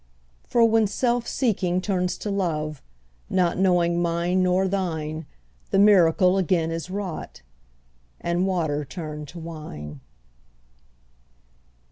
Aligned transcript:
For 0.47 0.65
when 0.65 0.87
self 0.87 1.27
seeking 1.27 1.79
turns 1.79 2.17
to 2.17 2.31
love, 2.31 2.81
Not 3.29 3.59
knowing 3.59 4.01
mine 4.01 4.41
nor 4.41 4.67
thine, 4.67 5.27
The 5.69 5.77
miracle 5.77 6.39
again 6.39 6.71
is 6.71 6.89
wrought, 6.89 7.43
And 8.19 8.47
water 8.47 8.83
turned 8.83 9.27
to 9.27 9.37
wine. 9.39 9.99